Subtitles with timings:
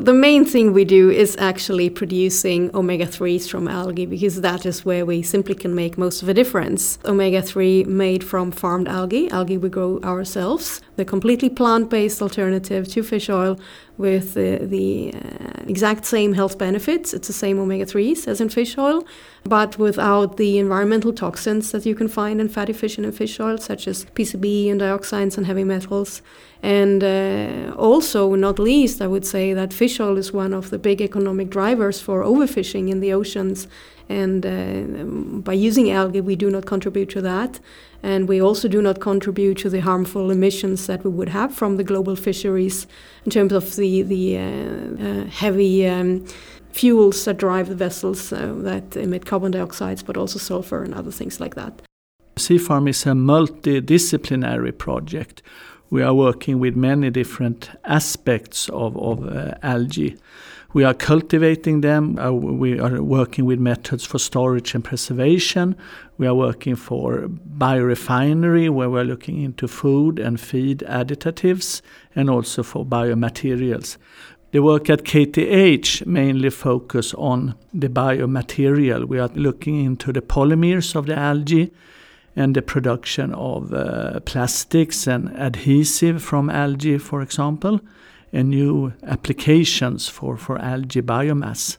[0.00, 4.84] the main thing we do is actually producing omega 3s from algae because that is
[4.84, 6.98] where we simply can make most of a difference.
[7.04, 12.88] Omega 3 made from farmed algae, algae we grow ourselves, the completely plant based alternative
[12.88, 13.58] to fish oil
[13.98, 17.12] with the, the uh, exact same health benefits.
[17.12, 19.06] It's the same omega 3s as in fish oil,
[19.44, 23.38] but without the environmental toxins that you can find in fatty fish and in fish
[23.38, 26.22] oil, such as PCB and dioxins and heavy metals.
[26.62, 30.78] And uh, also, not least, I would say that fish oil is one of the
[30.78, 33.66] big economic drivers for overfishing in the oceans.
[34.08, 35.04] And uh,
[35.40, 37.58] by using algae, we do not contribute to that.
[38.04, 41.78] And we also do not contribute to the harmful emissions that we would have from
[41.78, 42.86] the global fisheries
[43.24, 46.24] in terms of the, the uh, uh heavy um,
[46.72, 51.10] fuels that drive the vessels uh, that emit carbon dioxide, but also sulfur and other
[51.10, 51.82] things like that.
[52.36, 55.42] Seafarm is a multidisciplinary project.
[55.92, 60.16] We are working with many different aspects of, of uh, algae.
[60.72, 62.18] We are cultivating them.
[62.18, 65.76] Uh, we are working with methods for storage and preservation.
[66.16, 71.82] We are working for biorefinery, where we're looking into food and feed additives,
[72.16, 73.98] and also for biomaterials.
[74.52, 79.04] The work at KTH mainly focus on the biomaterial.
[79.06, 81.70] We are looking into the polymers of the algae
[82.34, 87.80] and the production of uh, plastics and adhesive from algae, for example
[88.32, 91.76] and new applications for, for algae biomass.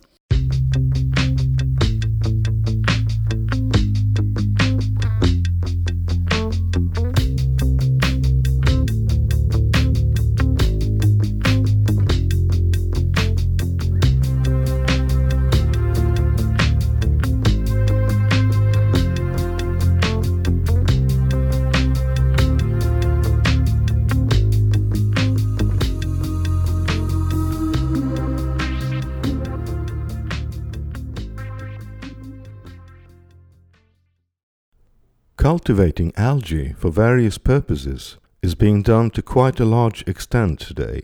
[35.54, 41.04] Cultivating algae for various purposes is being done to quite a large extent today,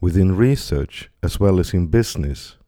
[0.00, 2.58] within research as well as in business.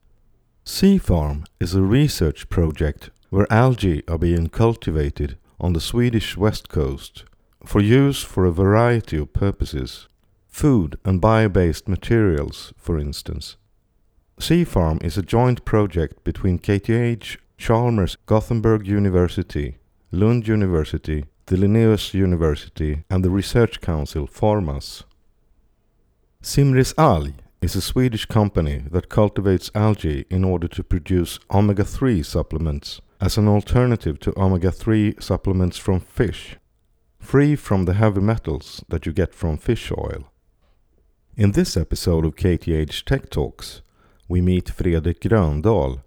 [0.65, 7.23] Seafarm is a research project where algae are being cultivated on the Swedish west coast
[7.65, 10.09] for use for a variety of purposes,
[10.49, 13.57] food and bio-based materials, for instance.
[14.41, 19.77] Seafarm is a joint project between KTH, Chalmers, Gothenburg University,
[20.13, 25.05] Lund University, the Linnaeus University and the Research Council Formas.
[26.43, 33.01] Simris Alg is a Swedish company that cultivates algae in order to produce omega-3 supplements
[33.21, 36.57] as an alternative to omega-3 supplements from fish,
[37.21, 40.25] free from the heavy metals that you get from fish oil.
[41.37, 43.83] In this episode of KTH Tech Talks,
[44.27, 46.03] we meet Fredrik Gröndahl,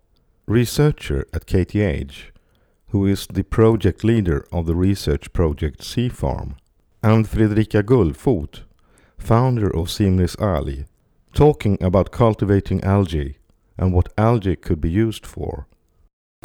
[0.46, 2.33] researcher at KTH
[2.94, 6.56] who is the project leader of the research project Seafarm,
[7.02, 8.62] and Fredrika Gullfot,
[9.18, 10.86] founder of Simris Alg,
[11.34, 13.38] talking about cultivating algae
[13.80, 15.66] and what algae could be used for.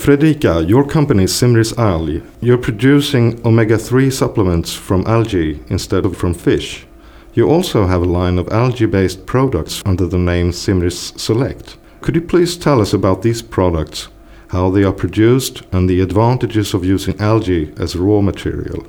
[0.00, 6.86] Fredrika, your company Simris Alg, you're producing omega-3 supplements from algae instead of from fish.
[7.34, 11.76] You also have a line of algae-based products under the name Simris Select.
[12.00, 14.09] Could you please tell us about these products
[14.48, 18.86] how they are produced, and the advantages of using algae as raw material,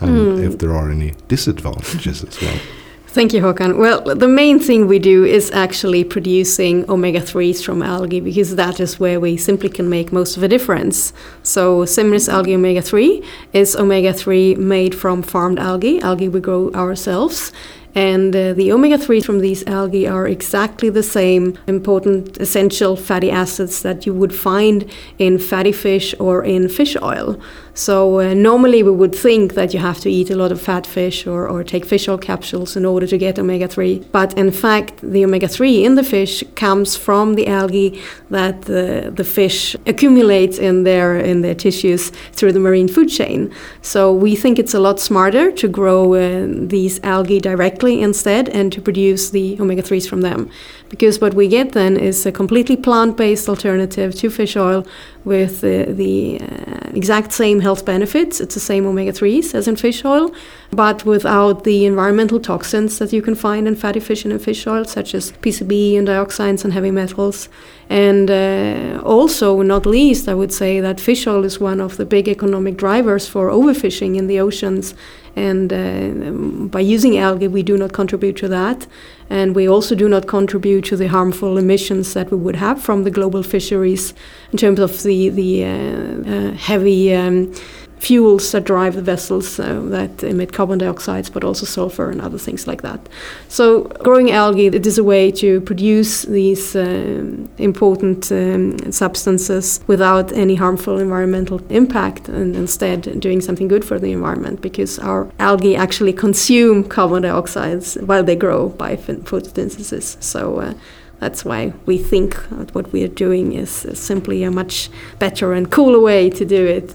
[0.00, 0.44] and mm.
[0.44, 2.58] if there are any disadvantages as well.
[3.10, 3.78] Thank you, Håkan.
[3.78, 8.80] Well, the main thing we do is actually producing omega 3s from algae because that
[8.80, 11.14] is where we simply can make most of a difference.
[11.42, 16.70] So, Simris algae omega 3 is omega 3 made from farmed algae, algae we grow
[16.74, 17.50] ourselves.
[17.94, 23.30] And uh, the omega 3s from these algae are exactly the same important essential fatty
[23.30, 24.88] acids that you would find
[25.18, 27.40] in fatty fish or in fish oil.
[27.78, 30.84] So uh, normally we would think that you have to eat a lot of fat
[30.84, 34.10] fish or, or take fish oil capsules in order to get omega-3.
[34.10, 39.22] But in fact, the omega-3 in the fish comes from the algae that the, the
[39.22, 43.54] fish accumulates in their, in their tissues through the marine food chain.
[43.80, 48.72] So we think it's a lot smarter to grow uh, these algae directly instead and
[48.72, 50.50] to produce the omega-3s from them.
[50.88, 54.86] Because what we get then is a completely plant-based alternative to fish oil
[55.24, 58.40] with the, the uh, exact same health benefits.
[58.40, 60.32] It's the same omega 3s as in fish oil,
[60.70, 64.66] but without the environmental toxins that you can find in fatty fish and in fish
[64.66, 67.50] oil, such as PCB and dioxins and heavy metals.
[67.90, 72.06] And uh, also, not least, I would say that fish oil is one of the
[72.06, 74.94] big economic drivers for overfishing in the oceans
[75.38, 78.86] And uh, by using algae, we do not contribute to that.
[79.30, 83.04] And we also do not contribute to the harmful emissions that we would have from
[83.04, 84.14] the global fisheries
[84.52, 87.52] in terms of the, the uh, uh, heavy um,
[87.98, 92.38] fuels that drive the vessels uh, that emit carbon dioxide, but also sulfur and other
[92.38, 93.00] things like that.
[93.48, 97.24] So, growing algae it is a way to produce these uh,
[97.58, 104.12] important um, substances without any harmful environmental impact, and instead doing something good for the
[104.12, 110.22] environment because our algae actually consume carbon dioxide while they grow by photosynthesis.
[110.22, 110.60] So.
[110.60, 110.74] Uh,
[111.20, 112.36] that's why we think
[112.74, 116.94] what we are doing is simply a much better and cooler way to do it.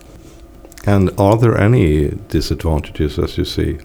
[0.86, 3.80] And are there any disadvantages as you see?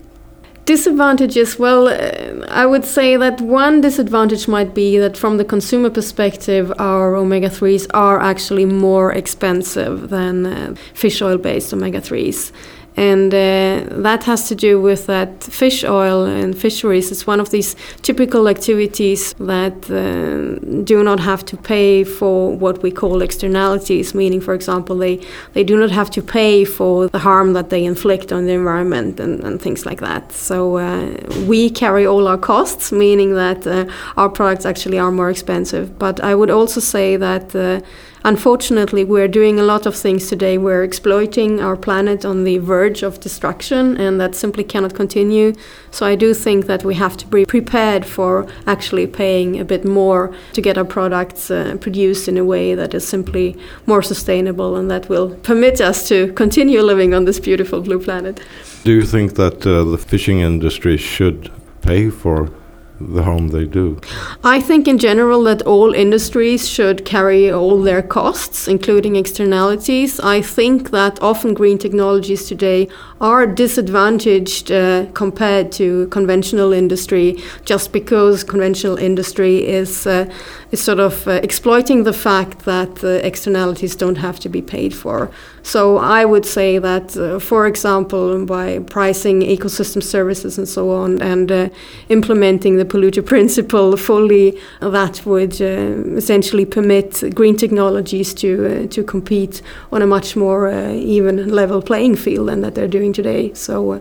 [0.65, 5.89] Disadvantages, well, uh, I would say that one disadvantage might be that from the consumer
[5.89, 12.53] perspective, our omega 3s are actually more expensive than uh, fish oil based omega 3s.
[12.99, 17.51] And uh, that has to do with that fish oil and fisheries is one of
[17.51, 24.15] these typical activities that uh, do not have to pay for what we call externalities,
[24.15, 25.21] meaning, for example, they,
[25.53, 29.21] they do not have to pay for the harm that they inflict on the environment
[29.21, 30.33] and, and things like that.
[30.33, 31.07] So uh,
[31.47, 33.87] we carry all our costs, meaning that uh,
[34.17, 36.01] our products actually are more expensive.
[36.01, 37.81] But I would also say that uh,
[38.29, 40.59] Unfortunately, we're doing a lot of things today.
[40.59, 45.55] We're exploiting our planet on the verge of destruction, and that simply cannot continue.
[45.91, 49.87] So, I do think that we have to be prepared for actually paying a bit
[49.87, 54.77] more to get our products uh, produced in a way that is simply more sustainable
[54.77, 58.43] and that will permit us to continue living on this beautiful blue planet.
[58.85, 61.51] Do you think that uh, the fishing industry should
[61.81, 62.51] pay for
[63.01, 64.01] the harm they do?
[64.43, 70.21] I think in general that all industries should carry all their costs, including externalities.
[70.21, 72.89] I think that often green technologies today
[73.21, 80.33] are disadvantaged uh, compared to conventional industry just because conventional industry is, uh,
[80.71, 84.95] is sort of uh, exploiting the fact that the externalities don't have to be paid
[84.95, 85.31] for.
[85.63, 91.21] So I would say that, uh, for example, by pricing ecosystem services and so on
[91.21, 91.69] and uh,
[92.09, 99.63] implementing the polluter principle fully, that would uh, essentially permit green technologies to, to compete
[99.93, 103.53] on a much more even level playing field than that they're doing today.
[103.55, 104.01] So, uh,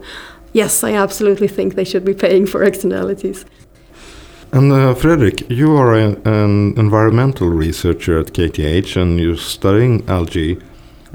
[0.54, 3.46] yes, I absolutely think they should be paying for externalities.
[4.52, 10.58] And uh, Fredrik, you are a, an environmental researcher at KTH and you're studying algae.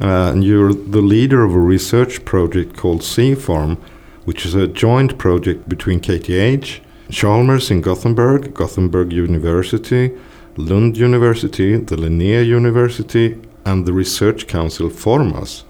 [0.03, 3.79] Uh, and you're the leader of a research project called Seafarm,
[4.25, 10.11] which is a joint project between KTH, Chalmers in Gothenburg, Gothenburg University,
[10.57, 15.63] Lund University, the Linné University, and the Research Council Formas.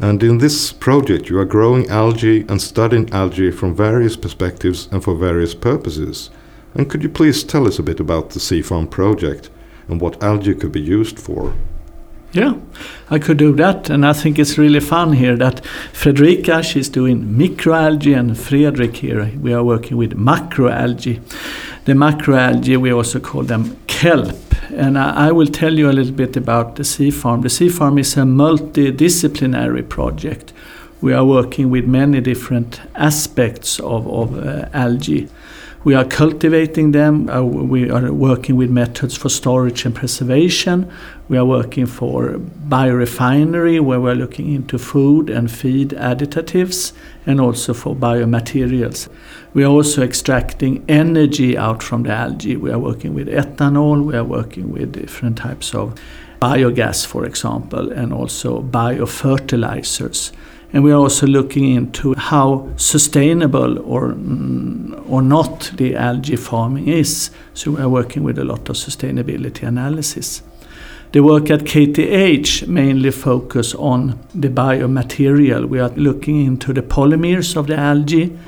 [0.00, 5.04] And in this project, you are growing algae and studying algae from various perspectives and
[5.04, 6.30] for various purposes.
[6.74, 9.50] And could you please tell us a bit about the Seafarm project
[9.88, 11.54] and what algae could be used for?
[12.32, 12.54] Yeah,
[13.08, 17.24] I could do that, and I think it's really fun here that Fredrika, she's doing
[17.24, 21.20] microalgae, and Fredrik here, we are working with macroalgae.
[21.86, 24.36] The macroalgae, we also call them kelp,
[24.74, 27.40] and I, I will tell you a little bit about the sea farm.
[27.40, 30.52] The sea farm is a multidisciplinary project.
[31.00, 35.28] We are working with many different aspects of, of uh, algae.
[35.86, 37.30] We are cultivating them.
[37.30, 40.90] Uh, we are working with methods for storage and preservation.
[41.28, 46.92] We are working for biorefinery, where we're looking into food and feed additives,
[47.24, 49.08] and also for biomaterials.
[49.54, 52.56] We are also extracting energy out from the algae.
[52.56, 54.04] We are working with ethanol.
[54.04, 55.94] We are working with different types of
[56.42, 60.32] biogas, for example, and also biofertilizers.
[60.76, 64.14] And we are also looking into how sustainable or,
[65.08, 67.30] or not the algae farming is.
[67.54, 70.42] So we are working with a lot of sustainability analysis.
[71.12, 75.66] The work at KTH mainly focus on the biomaterial.
[75.66, 78.38] We are looking into the polymers of the algae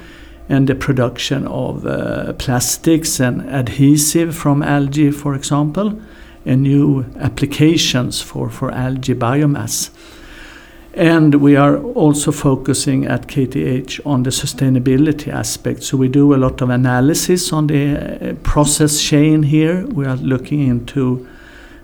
[0.51, 5.99] and the production of uh, plastics and adhesive from algae, for example,
[6.45, 9.89] and new applications for, for algae biomass.
[10.99, 15.85] And we are also focusing at KTH on the sustainability aspect.
[15.85, 19.87] So we do a lot of analysis on the uh, process chain here.
[19.87, 21.25] We are looking into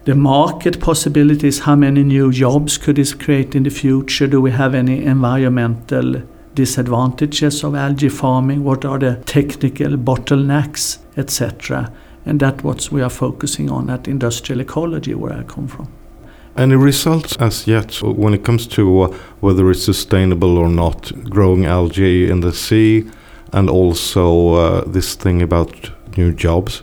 [0.05, 4.27] the market possibilities, how many new jobs could this create in the future?
[4.27, 6.23] Do we have any environmental
[6.55, 8.65] disadvantages of algae farming?
[8.65, 11.93] What are the technical bottlenecks, etc.?
[12.27, 15.89] And that's what we are focusing on at industrial ecology, where I come from.
[16.57, 19.09] Any results as yet when it comes to uh,
[19.41, 23.11] whether it's sustainable or not growing algae in the sea
[23.53, 26.83] and also uh, this thing about new jobs?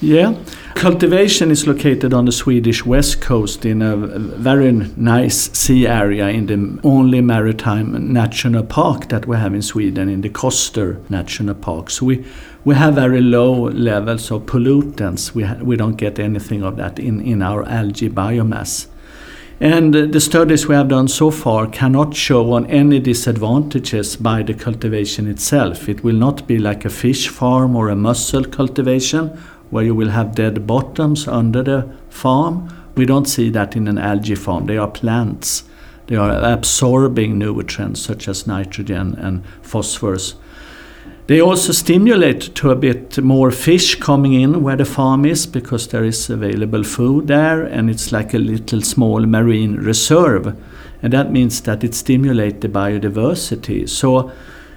[0.00, 0.34] Yeah,
[0.74, 6.46] cultivation is located on the Swedish west coast in a very nice sea area in
[6.46, 11.90] the only maritime national park that we have in Sweden, in the Koster National Park.
[11.90, 12.24] So we,
[12.64, 15.34] we have very low levels of pollutants.
[15.34, 18.88] We, we don't get anything of that in, in our algae biomass.
[19.60, 24.54] And the studies we have done so far cannot show on any disadvantages by the
[24.54, 25.88] cultivation itself.
[25.88, 29.30] It will not be like a fish farm or a mussel cultivation
[29.70, 32.72] where you will have dead bottoms under the farm.
[32.94, 34.66] We don't see that in an algae farm.
[34.66, 35.64] They are plants.
[36.06, 40.36] They are absorbing nutrients such as nitrogen and phosphorus.
[41.28, 45.88] They also stimulate to a bit more fish coming in where the farm is because
[45.88, 50.56] there is available food there and it's like a little small marine reserve.
[51.02, 53.86] And that means that it stimulates the biodiversity.
[53.90, 54.32] So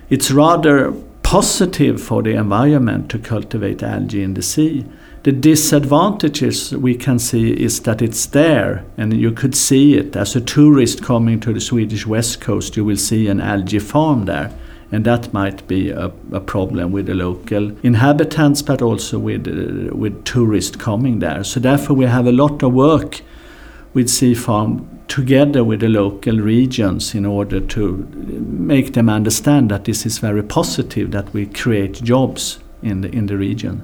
[0.09, 0.91] it's rather
[1.23, 4.83] positive for the environment to cultivate algae in the sea.
[5.23, 10.17] The disadvantages we can see is that it's there and you could see it.
[10.17, 14.25] As a tourist coming to the Swedish west coast, you will see an algae farm
[14.25, 14.51] there.
[14.91, 19.95] And that might be a, a problem with the local inhabitants, but also with, uh,
[19.95, 21.43] with tourists coming there.
[21.43, 23.21] So, therefore, we have a lot of work
[23.93, 30.05] with Seafarm together with the local regions in order to make them understand that this
[30.05, 33.81] is very positive that we create jobs in the in the region.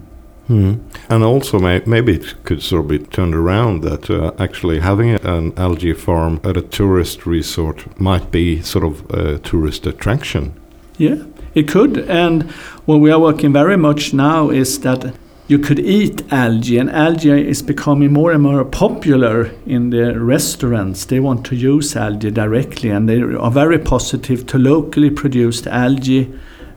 [0.48, 0.76] Hmm.
[1.10, 5.16] And also, may, maybe it could sort of be turned around that uh, actually having
[5.16, 10.54] an algae farm at a tourist resort might be sort of a tourist attraction.
[10.98, 11.24] Yeah,
[11.54, 11.98] it could.
[12.10, 12.44] And
[12.86, 15.13] what we are working very much now is that
[15.48, 21.06] you could eat algae, and algae is becoming more and more popular in the restaurants.
[21.06, 26.34] They want to use algae directly, and they are very positive to locally produced algae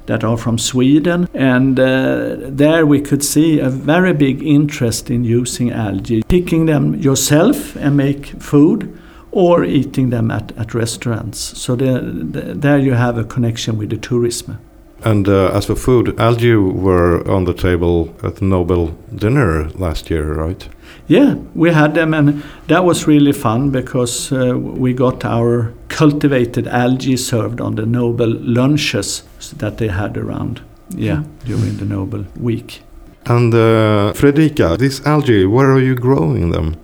[0.07, 1.29] that are from Sweden.
[1.35, 6.95] And uh, there we could see a very big interest in using algae, picking them
[6.95, 8.97] yourself and make food,
[9.33, 11.39] or eating them at, at restaurants.
[11.39, 14.59] So the, the, there you have a connection with the tourism.
[15.03, 20.11] And uh, as for food, algae were on the table at the Nobel dinner last
[20.11, 20.69] year, right?
[21.07, 26.69] Yeah, we had them, and that was really fun because uh, we got our cultivated
[26.69, 29.23] algae served on the Nobel lunches
[29.57, 30.61] that they had around,
[30.91, 32.83] yeah, during the Nobel week.
[33.27, 36.77] And uh, Fredrika, these algae, where are you growing them?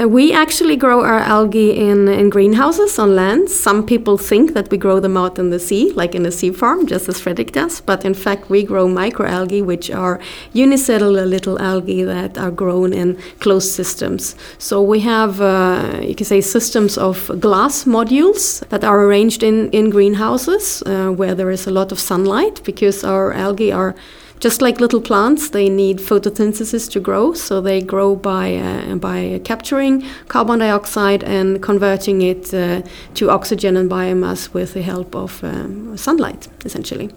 [0.00, 3.50] Uh, we actually grow our algae in, in greenhouses on land.
[3.50, 6.50] Some people think that we grow them out in the sea, like in a sea
[6.50, 7.82] farm, just as Fredrik does.
[7.82, 10.18] But in fact, we grow microalgae, which are
[10.54, 14.34] unicellular little algae that are grown in closed systems.
[14.56, 19.70] So we have, uh, you can say, systems of glass modules that are arranged in,
[19.72, 23.94] in greenhouses uh, where there is a lot of sunlight because our algae are
[24.42, 29.40] just like little plants, they need photosynthesis to grow, so they grow by, uh, by
[29.44, 32.82] capturing carbon dioxide and converting it uh,
[33.14, 37.08] to oxygen and biomass with the help of um, sunlight, essentially.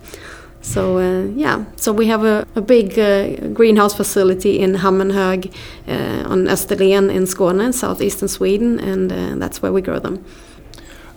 [0.62, 5.51] So uh, yeah, so we have a, a big uh, greenhouse facility in Hammenhög
[5.88, 10.24] uh, on Österlen in Skåne, in southeastern Sweden, and uh, that's where we grow them.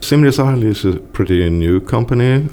[0.01, 2.47] Simris Algae is a pretty new company.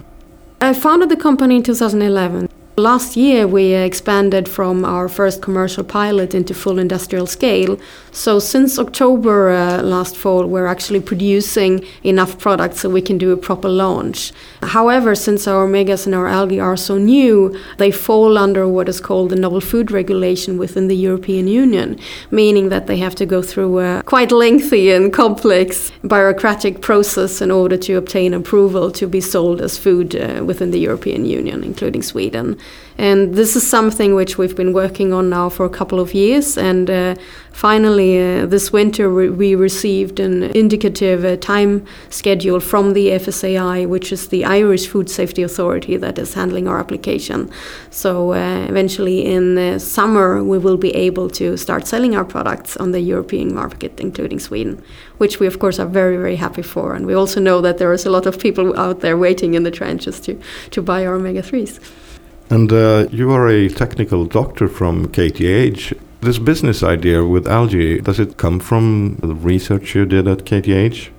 [0.60, 2.48] I founded the company in 2011.
[2.78, 7.80] Last year, we expanded from our first commercial pilot into full industrial scale.
[8.12, 13.32] So, since October uh, last fall, we're actually producing enough products so we can do
[13.32, 14.30] a proper launch.
[14.62, 19.00] However, since our omegas and our algae are so new, they fall under what is
[19.00, 21.98] called the novel food regulation within the European Union,
[22.30, 27.50] meaning that they have to go through a quite lengthy and complex bureaucratic process in
[27.50, 32.02] order to obtain approval to be sold as food uh, within the European Union, including
[32.02, 32.58] Sweden.
[32.98, 36.56] And this is something which we've been working on now for a couple of years.
[36.56, 37.14] And uh,
[37.52, 43.86] finally, uh, this winter, we, we, received an indicative uh, time schedule from the FSAI,
[43.86, 47.50] which is the Irish Food Safety Authority that is handling our application.
[47.90, 52.78] So uh, eventually, in the summer, we will be able to start selling our products
[52.78, 54.82] on the European market, including Sweden,
[55.18, 56.94] which we, of course, are very, very happy for.
[56.94, 59.64] And we also know that there is a lot of people out there waiting in
[59.64, 61.78] the trenches to, to buy our omega 3s.
[62.48, 65.98] And uh, you are a technical doctor from KTH.
[66.20, 71.10] This business idea with algae, does it come from the research you did at KTH?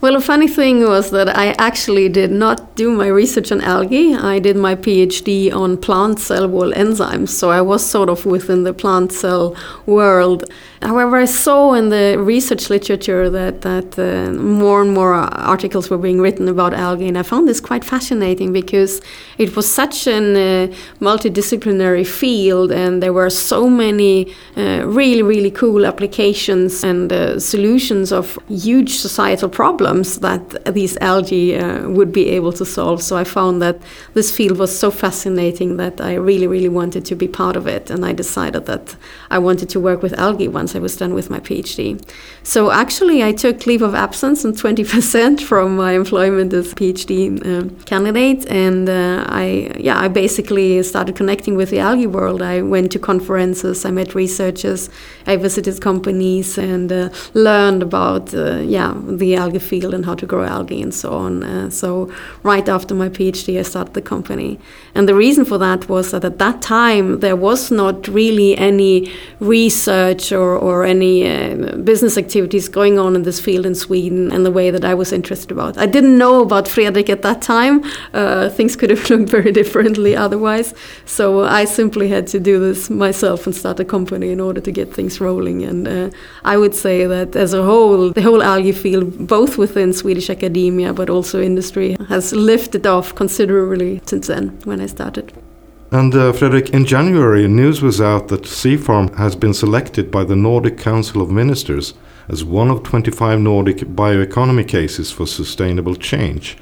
[0.00, 4.14] Well, a funny thing was that I actually did not do my research on algae.
[4.14, 8.64] I did my PhD on plant cell wall enzymes, so I was sort of within
[8.64, 10.44] the plant cell world.
[10.82, 15.98] However, I saw in the research literature that that uh, more and more articles were
[15.98, 19.00] being written about algae, and I found this quite fascinating because
[19.38, 20.66] it was such a uh,
[21.00, 28.10] multidisciplinary field, and there were so many uh, really really cool applications and uh, solutions
[28.10, 30.42] of huge societal problems that
[30.74, 33.02] these algae uh, would be able to solve.
[33.02, 33.76] So I found that
[34.14, 37.88] this field was so fascinating that I really really wanted to be part of it,
[37.88, 38.96] and I decided that
[39.30, 42.00] I wanted to work with algae once once I was done with my PhD.
[42.42, 47.84] So actually, I took leave of absence and 20% from my employment as PhD uh,
[47.84, 52.42] candidate, and uh, I yeah I basically started connecting with the algae world.
[52.42, 54.90] I went to conferences, I met researchers,
[55.26, 60.26] I visited companies, and uh, learned about uh, yeah the algae field and how to
[60.26, 61.42] grow algae and so on.
[61.42, 62.10] Uh, so
[62.42, 64.58] right after my PhD, I started the company,
[64.94, 69.10] and the reason for that was that at that time there was not really any
[69.40, 74.46] research or or any uh, business activities going on in this field in Sweden and
[74.46, 75.76] the way that I was interested about.
[75.76, 77.84] I didn't know about Fredrik at that time.
[78.14, 80.74] Uh, things could have looked very differently otherwise.
[81.04, 84.72] So I simply had to do this myself and start a company in order to
[84.72, 85.62] get things rolling.
[85.62, 86.10] And uh,
[86.44, 90.92] I would say that as a whole, the whole algae field, both within Swedish academia
[90.92, 95.32] but also industry, has lifted off considerably since then when I started.
[95.92, 100.34] And uh, Fredrik, in January, news was out that Seafarm has been selected by the
[100.34, 101.92] Nordic Council of Ministers
[102.30, 106.56] as one of 25 Nordic bioeconomy cases for sustainable change.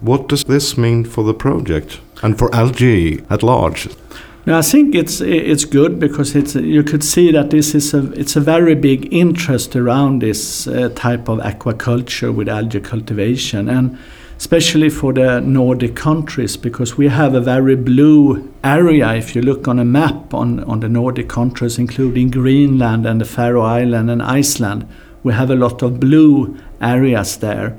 [0.00, 3.88] What does this mean for the project and for algae at large?
[4.46, 8.10] Now, I think it's it's good because it's you could see that this is a
[8.14, 13.96] it's a very big interest around this uh, type of aquaculture with algae cultivation and
[14.42, 19.14] especially for the Nordic countries, because we have a very blue area.
[19.14, 23.24] If you look on a map on, on the Nordic countries, including Greenland and the
[23.24, 24.84] Faroe Island and Iceland,
[25.22, 27.78] we have a lot of blue areas there.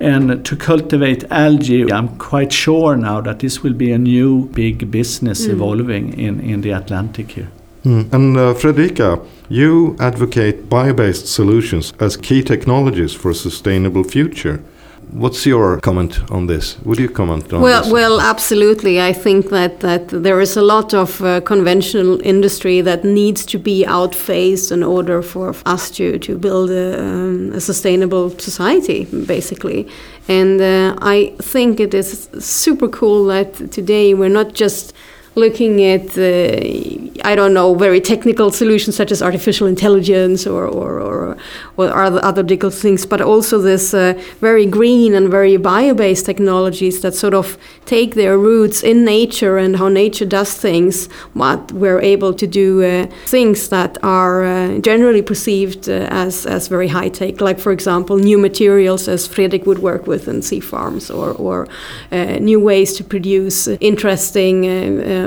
[0.00, 4.90] And to cultivate algae, I'm quite sure now that this will be a new big
[4.90, 5.50] business mm.
[5.50, 7.50] evolving in, in the Atlantic here.
[7.84, 8.12] Mm.
[8.14, 14.62] And uh, Fredrika, you advocate bio based solutions as key technologies for a sustainable future.
[15.10, 16.78] What's your comment on this?
[16.84, 17.92] Would you comment on well, this?
[17.92, 19.00] Well, absolutely.
[19.00, 23.58] I think that, that there is a lot of uh, conventional industry that needs to
[23.58, 29.88] be outphased in order for us to, to build a, um, a sustainable society, basically.
[30.28, 34.92] And uh, I think it is super cool that today we're not just
[35.38, 41.00] looking at, uh, I don't know, very technical solutions such as artificial intelligence or, or,
[41.00, 41.36] or,
[41.78, 47.14] or other, digital things, but also this uh, very green and very bio-based technologies that
[47.14, 52.34] sort of take their roots in nature and how nature does things, but we're able
[52.34, 57.58] to do uh, things that are uh, generally perceived uh, as, as very high-tech, like,
[57.60, 61.68] for example, new materials as Fredrik would work with in sea farms or, or
[62.10, 64.62] uh, new ways to produce interesting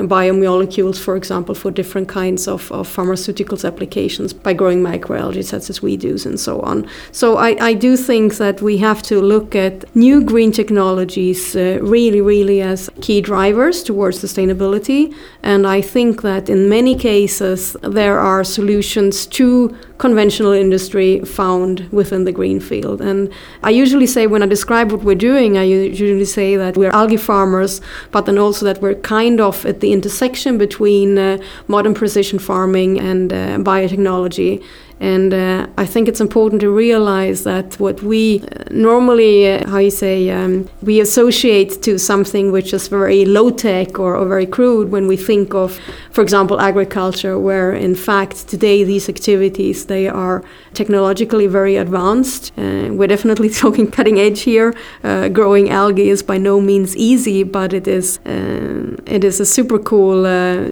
[0.08, 5.80] biomolecules, for example, for different kinds of, of pharmaceuticals applications by growing microalgae, such as
[5.80, 6.86] we do, and so on.
[7.12, 11.78] So I, I do think that we have to look at new green technologies uh,
[11.82, 15.14] really, really as key drivers towards sustainability.
[15.42, 22.24] And I think that in many cases, there are solutions to conventional industry found within
[22.24, 23.00] the green field.
[23.00, 26.90] And I usually say, when I describe what we're doing, I usually say that we're
[26.90, 31.94] algae farmers, but then also that we're kind of at the intersection between uh, modern
[31.94, 34.62] precision farming and uh, biotechnology.
[35.02, 39.78] And uh, I think it's important to realize that what we uh, normally, uh, how
[39.78, 44.46] you say, um, we associate to something which is very low tech or, or, very
[44.46, 45.80] crude when we think of,
[46.12, 50.42] for example, agriculture, where in fact today these activities they are
[50.74, 52.52] technologically very advanced.
[52.56, 54.74] Uh, we're definitely talking cutting edge here.
[55.04, 59.46] Uh, growing algae is by no means easy, but it is uh, it is a
[59.46, 60.22] super cool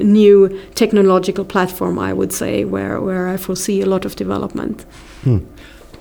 [0.03, 4.85] new technological platform, I would say, where where I foresee a lot of development.
[5.25, 5.39] Hmm.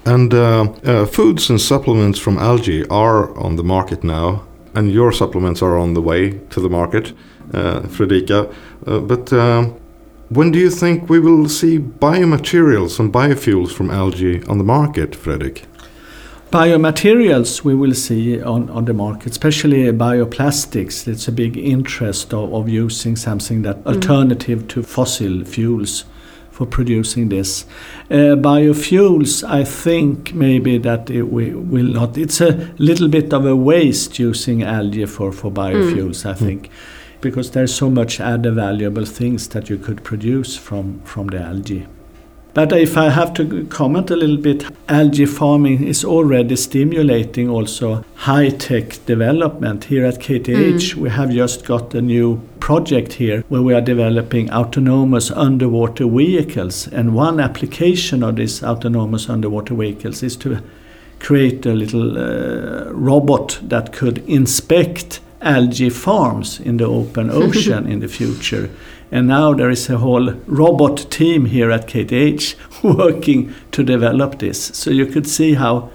[0.06, 4.44] And uh, uh, foods and supplements from algae are on the market now,
[4.74, 7.14] and your supplements are on the way to the market,
[7.54, 8.54] uh, Fredrika.
[8.88, 9.70] Uh, but uh,
[10.30, 15.16] when do you think we will see biomaterials and biofuels from algae on the market,
[15.16, 15.66] Fredrik?
[16.52, 21.08] Biomaterials we will see on, on the market, especially bioplastics.
[21.08, 23.96] It's a big interest of, of using something that mm.
[23.96, 26.06] alternative to fossil fuels
[26.52, 27.66] for producing this.
[28.10, 32.18] Uh, biofuels, I think maybe that it we will not.
[32.18, 36.30] It's a little bit of a waste using algae for, for biofuels, mm.
[36.30, 36.72] I think, mm.
[37.22, 41.88] Because there's so much other valuable things that you could produce from, from the algae.
[42.54, 48.04] But if I have to comment a little bit, algae farming is already stimulating also
[48.16, 49.86] high tech development.
[49.86, 50.96] Here at KTH, mm.
[50.96, 56.88] we have just got a new project here where we are developing autonomous underwater vehicles.
[56.88, 60.62] And one application of these autonomous underwater vehicles is to
[61.20, 68.00] create a little uh, robot that could inspect algae farms in the open ocean in
[68.00, 68.70] the future
[69.12, 72.56] and now there is a whole robot team here at KTH
[72.98, 74.66] working to develop this.
[74.66, 75.90] So you could see how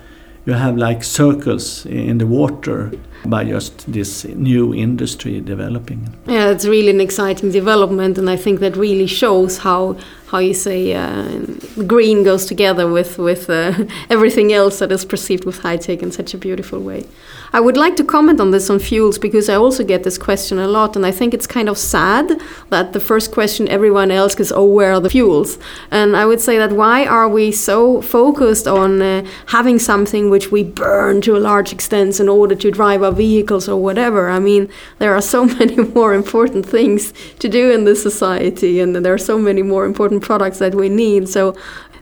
[0.47, 2.93] you have like circles in the water
[3.25, 6.15] by just this new industry developing.
[6.27, 9.97] Yeah, it's really an exciting development, and I think that really shows how
[10.35, 11.39] how you say uh,
[11.87, 16.11] green goes together with with uh, everything else that is perceived with high tech in
[16.11, 17.05] such a beautiful way.
[17.53, 20.59] I would like to comment on this on fuels because I also get this question
[20.59, 24.35] a lot, and I think it's kind of sad that the first question everyone else
[24.41, 25.57] is, "Oh, where are the fuels?"
[25.93, 29.25] And I would say that why are we so focused on uh,
[29.57, 33.69] having something which we burn to a large extent in order to drive our vehicles
[33.69, 34.29] or whatever?
[34.39, 34.69] I mean,
[34.99, 39.27] there are so many more important things to do in this society, and there are
[39.33, 41.29] so many more important products that we need.
[41.29, 41.55] So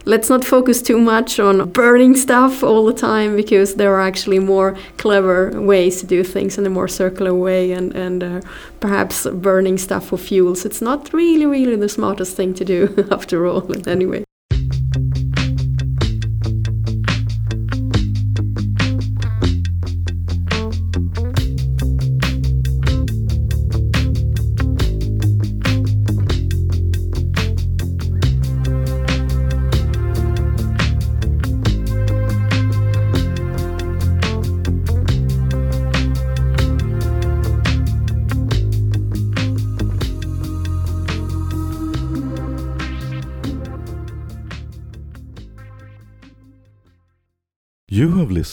[0.05, 4.39] let's not focus too much on burning stuff all the time because there are actually
[4.39, 8.41] more clever ways to do things in a more circular way and, and uh,
[8.79, 10.65] perhaps burning stuff for fuels.
[10.65, 14.23] It's not really, really the smartest thing to do after all, anyway.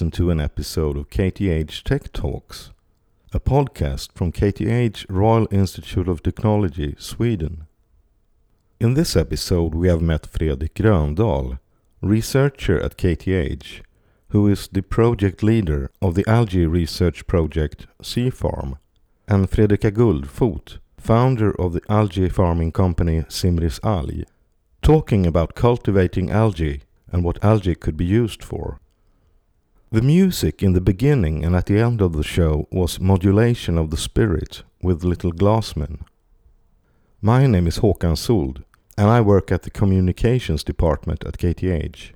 [0.01, 2.71] Listened to an episode of KTH Tech Talks,
[3.35, 7.67] a podcast from KTH Royal Institute of Technology, Sweden.
[8.81, 11.59] In this episode, we have met Fredrik Gröndahl,
[12.01, 13.83] researcher at KTH,
[14.29, 18.79] who is the project leader of the algae research project Seafarm,
[19.29, 24.25] and Fredrika Gullfot, founder of the algae farming company Simris Alg,
[24.81, 28.81] talking about cultivating algae and what algae could be used for.
[29.93, 33.91] The music in the beginning and at the end of the show was Modulation of
[33.91, 36.03] the Spirit with Little Glassmen.
[37.21, 38.65] My name is Håkan Suld
[38.97, 42.13] and I work at the Communications Department at KTH.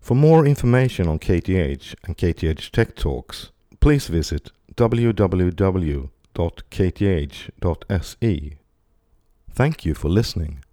[0.00, 6.08] For more information on KTH and KTH Tech Talks, please visit www.kth.se.
[9.52, 10.64] Thank you for listening.